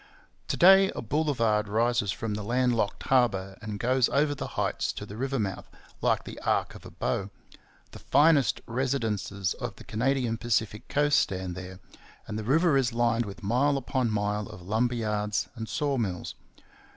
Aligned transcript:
To 0.47 0.57
day 0.57 0.89
a 0.95 1.01
boulevard 1.03 1.67
rises 1.67 2.11
from 2.11 2.33
the 2.33 2.41
land 2.41 2.75
locked 2.75 3.03
harbour 3.03 3.55
and 3.61 3.79
goes 3.79 4.09
over 4.09 4.33
the 4.33 4.47
heights 4.57 4.91
to 4.93 5.05
the 5.05 5.15
river 5.15 5.37
mouth 5.37 5.69
like 6.01 6.23
the 6.23 6.39
arc 6.39 6.73
of 6.73 6.87
a 6.87 6.89
bow; 6.89 7.29
the 7.91 7.99
finest 7.99 8.61
residences 8.65 9.53
of 9.53 9.75
the 9.75 9.83
Canadian 9.83 10.37
Pacific 10.37 10.87
coast 10.87 11.19
stand 11.19 11.55
there; 11.55 11.79
and 12.25 12.35
the 12.39 12.43
river 12.43 12.77
is 12.77 12.93
lined 12.93 13.27
with 13.27 13.43
mile 13.43 13.77
upon 13.77 14.09
mile 14.09 14.47
of 14.47 14.63
lumber 14.63 14.95
yards 14.95 15.49
and 15.53 15.69
saw 15.69 15.99
mills. 15.99 16.33